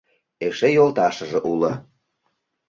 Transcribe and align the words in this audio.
Эше 0.45 0.69
йолташыже 0.75 1.37
уло. 1.51 1.73